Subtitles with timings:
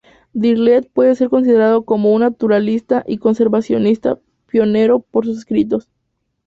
[0.33, 5.89] Derleth puede ser considerado como un naturalista y conservacionista pionero por sus escritos.